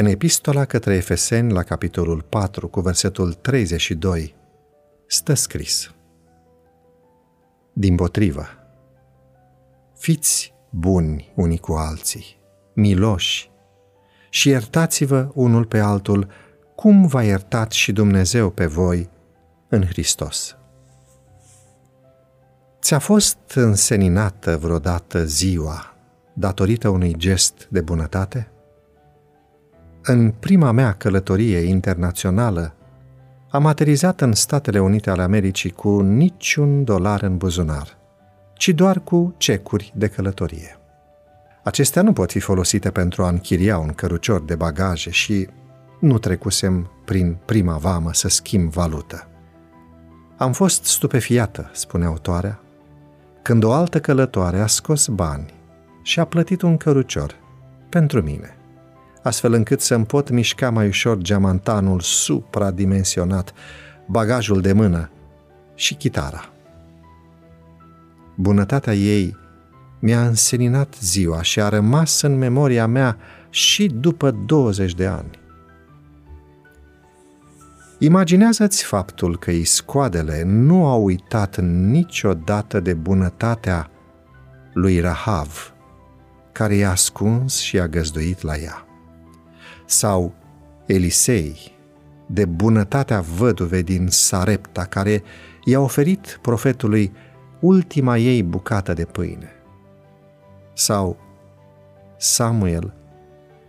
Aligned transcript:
În 0.00 0.06
epistola 0.06 0.64
către 0.64 0.94
Efeseni, 0.94 1.52
la 1.52 1.62
capitolul 1.62 2.22
4, 2.22 2.68
cu 2.68 2.80
versetul 2.80 3.32
32, 3.32 4.34
stă 5.06 5.34
scris 5.34 5.94
Din 7.72 7.96
potrivă, 7.96 8.46
fiți 9.96 10.54
buni 10.70 11.32
unii 11.34 11.58
cu 11.58 11.72
alții, 11.72 12.38
miloși, 12.74 13.50
și 14.30 14.48
iertați-vă 14.48 15.30
unul 15.34 15.64
pe 15.64 15.78
altul, 15.78 16.30
cum 16.74 17.06
v-a 17.06 17.22
iertat 17.22 17.72
și 17.72 17.92
Dumnezeu 17.92 18.50
pe 18.50 18.66
voi 18.66 19.10
în 19.68 19.84
Hristos. 19.86 20.56
Ți-a 22.80 22.98
fost 22.98 23.38
înseninată 23.54 24.56
vreodată 24.56 25.24
ziua 25.24 25.96
datorită 26.34 26.88
unui 26.88 27.16
gest 27.16 27.66
de 27.70 27.80
bunătate? 27.80 28.52
În 30.02 30.30
prima 30.30 30.70
mea 30.70 30.92
călătorie 30.92 31.58
internațională, 31.58 32.74
am 33.50 33.66
aterizat 33.66 34.20
în 34.20 34.32
Statele 34.32 34.80
Unite 34.80 35.10
ale 35.10 35.22
Americii 35.22 35.70
cu 35.70 36.00
niciun 36.00 36.84
dolar 36.84 37.22
în 37.22 37.36
buzunar, 37.36 37.98
ci 38.54 38.68
doar 38.68 39.00
cu 39.00 39.34
cecuri 39.36 39.92
de 39.96 40.08
călătorie. 40.08 40.78
Acestea 41.62 42.02
nu 42.02 42.12
pot 42.12 42.30
fi 42.30 42.40
folosite 42.40 42.90
pentru 42.90 43.24
a 43.24 43.28
închiria 43.28 43.78
un 43.78 43.88
cărucior 43.88 44.42
de 44.42 44.54
bagaje 44.54 45.10
și 45.10 45.48
nu 46.00 46.18
trecusem 46.18 46.90
prin 47.04 47.36
prima 47.44 47.76
vamă 47.76 48.12
să 48.12 48.28
schimb 48.28 48.70
valută. 48.70 49.28
Am 50.36 50.52
fost 50.52 50.84
stupefiată, 50.84 51.70
spune 51.72 52.04
autoarea, 52.04 52.60
când 53.42 53.64
o 53.64 53.72
altă 53.72 54.00
călătoare 54.00 54.60
a 54.60 54.66
scos 54.66 55.06
bani 55.06 55.54
și 56.02 56.20
a 56.20 56.24
plătit 56.24 56.62
un 56.62 56.76
cărucior 56.76 57.34
pentru 57.88 58.22
mine, 58.22 58.57
astfel 59.28 59.52
încât 59.52 59.80
să-mi 59.80 60.06
pot 60.06 60.30
mișca 60.30 60.70
mai 60.70 60.86
ușor 60.86 61.18
geamantanul 61.18 62.00
supradimensionat, 62.00 63.52
bagajul 64.06 64.60
de 64.60 64.72
mână 64.72 65.10
și 65.74 65.94
chitara. 65.94 66.52
Bunătatea 68.34 68.94
ei 68.94 69.36
mi-a 69.98 70.26
înseninat 70.26 70.94
ziua 71.00 71.42
și 71.42 71.60
a 71.60 71.68
rămas 71.68 72.20
în 72.20 72.38
memoria 72.38 72.86
mea 72.86 73.16
și 73.50 73.86
după 73.86 74.30
20 74.30 74.94
de 74.94 75.06
ani. 75.06 75.38
Imaginează-ți 77.98 78.84
faptul 78.84 79.38
că 79.38 79.50
iscoadele 79.50 80.42
nu 80.44 80.86
au 80.86 81.04
uitat 81.04 81.60
niciodată 81.60 82.80
de 82.80 82.94
bunătatea 82.94 83.90
lui 84.72 85.00
Rahav, 85.00 85.72
care 86.52 86.74
i-a 86.74 86.90
ascuns 86.90 87.58
și 87.58 87.78
a 87.78 87.88
găzduit 87.88 88.42
la 88.42 88.56
ea. 88.56 88.87
Sau 89.90 90.34
Elisei, 90.86 91.72
de 92.26 92.44
bunătatea 92.44 93.20
văduve 93.20 93.82
din 93.82 94.06
Sarepta, 94.08 94.84
care 94.84 95.22
i-a 95.64 95.80
oferit 95.80 96.38
profetului 96.42 97.12
ultima 97.60 98.16
ei 98.16 98.42
bucată 98.42 98.92
de 98.92 99.04
pâine. 99.04 99.50
Sau 100.72 101.16
Samuel, 102.16 102.94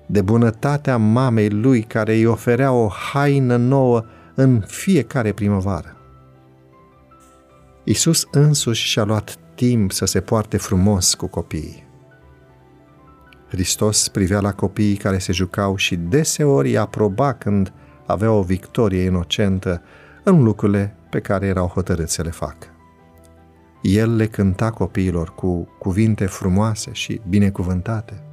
de 0.05 0.21
bunătatea 0.21 0.97
mamei 0.97 1.49
lui 1.49 1.81
care 1.81 2.13
îi 2.13 2.25
oferea 2.25 2.71
o 2.71 2.87
haină 2.87 3.55
nouă 3.55 4.05
în 4.35 4.63
fiecare 4.67 5.31
primăvară. 5.31 5.97
Isus 7.83 8.27
însuși 8.31 8.87
și-a 8.87 9.03
luat 9.03 9.37
timp 9.55 9.91
să 9.91 10.05
se 10.05 10.21
poarte 10.21 10.57
frumos 10.57 11.13
cu 11.13 11.27
copiii. 11.27 11.88
Hristos 13.49 14.07
privea 14.07 14.39
la 14.39 14.53
copiii 14.53 14.95
care 14.95 15.17
se 15.17 15.31
jucau 15.31 15.75
și 15.75 15.95
deseori 15.95 16.69
îi 16.69 16.77
aproba 16.77 17.33
când 17.33 17.73
avea 18.05 18.31
o 18.31 18.41
victorie 18.41 19.01
inocentă 19.01 19.81
în 20.23 20.43
lucrurile 20.43 20.95
pe 21.09 21.19
care 21.19 21.45
erau 21.45 21.67
hotărâți 21.67 22.13
să 22.13 22.21
le 22.21 22.29
facă. 22.29 22.67
El 23.81 24.15
le 24.15 24.27
cânta 24.27 24.71
copiilor 24.71 25.35
cu 25.35 25.67
cuvinte 25.79 26.25
frumoase 26.25 26.89
și 26.93 27.21
binecuvântate. 27.29 28.23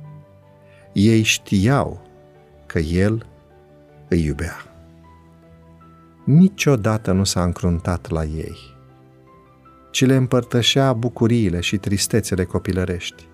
Ei 0.92 1.22
știau 1.22 2.06
că 2.66 2.78
El 2.78 3.26
îi 4.08 4.24
iubea 4.24 4.56
niciodată 6.26 7.12
nu 7.12 7.24
s-a 7.24 7.42
încruntat 7.42 8.10
la 8.10 8.24
ei, 8.24 8.56
ci 9.90 10.04
le 10.04 10.14
împărtășea 10.14 10.92
bucuriile 10.92 11.60
și 11.60 11.76
tristețele 11.76 12.44
copilărești. 12.44 13.28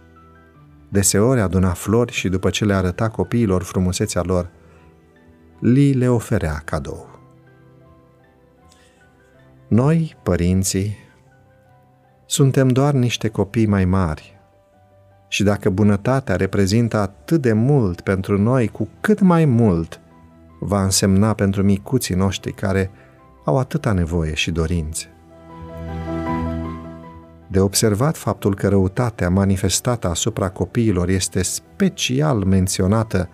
Deseori 0.93 1.41
aduna 1.41 1.73
flori 1.73 2.13
și 2.13 2.29
după 2.29 2.51
ce 2.51 2.65
le 2.65 2.75
arăta 2.75 3.09
copiilor 3.09 3.63
frumusețea 3.63 4.23
lor, 4.23 4.51
li 5.61 5.93
le 5.93 6.09
oferea 6.09 6.63
cadou. 6.65 7.21
Noi, 9.69 10.17
părinții, 10.23 10.97
suntem 12.27 12.69
doar 12.69 12.93
niște 12.93 13.29
copii 13.29 13.67
mai 13.67 13.85
mari 13.85 14.41
și 15.29 15.43
dacă 15.43 15.71
bunătatea 15.71 16.37
reprezintă 16.37 16.97
atât 16.97 17.41
de 17.41 17.53
mult 17.53 18.01
pentru 18.01 18.39
noi, 18.39 18.69
cu 18.69 18.89
cât 19.01 19.21
mai 19.21 19.45
mult 19.45 20.01
va 20.61 20.83
însemna 20.83 21.35
pentru 21.35 21.63
micuții 21.63 22.15
noștri 22.15 22.53
care 22.53 22.91
au 23.45 23.59
atâta 23.59 23.93
nevoie 23.93 24.35
și 24.35 24.51
dorințe. 24.51 25.07
De 27.53 27.61
observat 27.61 28.17
faptul 28.17 28.55
că 28.55 28.69
răutatea 28.69 29.31
manifestată 29.31 30.09
asupra 30.09 30.49
copiilor 30.49 31.09
este 31.09 31.43
special 31.43 32.45
menționată 32.45 33.29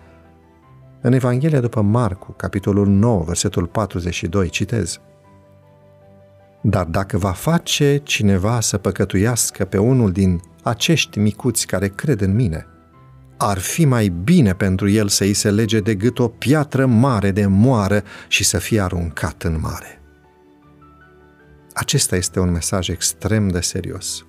în 1.01 1.13
Evanghelia 1.13 1.59
după 1.59 1.81
Marcu, 1.81 2.31
capitolul 2.31 2.87
9, 2.87 3.23
versetul 3.23 3.65
42, 3.65 4.49
citez. 4.49 4.99
Dar 6.61 6.85
dacă 6.85 7.17
va 7.17 7.31
face 7.31 7.97
cineva 8.03 8.59
să 8.59 8.77
păcătuiască 8.77 9.65
pe 9.65 9.77
unul 9.77 10.11
din 10.11 10.41
acești 10.63 11.19
micuți 11.19 11.67
care 11.67 11.87
cred 11.87 12.21
în 12.21 12.35
mine– 12.35 12.65
ar 13.41 13.57
fi 13.57 13.85
mai 13.85 14.07
bine 14.07 14.53
pentru 14.53 14.89
el 14.89 15.07
să 15.07 15.23
îi 15.23 15.33
se 15.33 15.51
lege 15.51 15.79
de 15.79 15.95
gât 15.95 16.19
o 16.19 16.27
piatră 16.27 16.85
mare 16.85 17.31
de 17.31 17.45
moară 17.45 18.03
și 18.27 18.43
să 18.43 18.57
fie 18.57 18.81
aruncat 18.81 19.43
în 19.43 19.59
mare. 19.61 19.98
Acesta 21.79 22.15
este 22.15 22.39
un 22.39 22.51
mesaj 22.51 22.89
extrem 22.89 23.47
de 23.47 23.59
serios. 23.59 24.25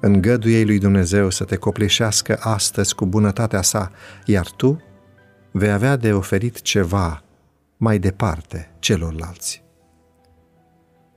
Îngăduie 0.00 0.64
lui 0.64 0.78
Dumnezeu 0.78 1.30
să 1.30 1.44
te 1.44 1.56
copleșească 1.56 2.38
astăzi 2.40 2.94
cu 2.94 3.06
bunătatea 3.06 3.62
sa, 3.62 3.90
iar 4.24 4.50
tu 4.50 4.82
vei 5.52 5.70
avea 5.70 5.96
de 5.96 6.12
oferit 6.12 6.62
ceva 6.62 7.22
mai 7.76 7.98
departe 7.98 8.70
celorlalți. 8.78 9.64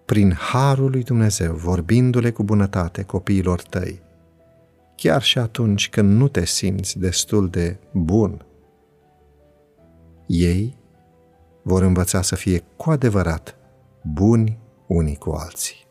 Prin 0.05 0.33
harul 0.33 0.89
lui 0.89 1.03
Dumnezeu, 1.03 1.53
vorbindu-le 1.53 2.31
cu 2.31 2.43
bunătate 2.43 3.03
copiilor 3.03 3.61
tăi, 3.61 4.01
chiar 4.95 5.21
și 5.21 5.37
atunci 5.37 5.89
când 5.89 6.17
nu 6.17 6.27
te 6.27 6.45
simți 6.45 6.99
destul 6.99 7.49
de 7.49 7.77
bun. 7.91 8.45
Ei 10.27 10.77
vor 11.63 11.81
învăța 11.81 12.21
să 12.21 12.35
fie 12.35 12.63
cu 12.75 12.89
adevărat 12.89 13.57
buni 14.03 14.67
unii 14.89 15.17
cu 15.17 15.29
alții. 15.29 15.87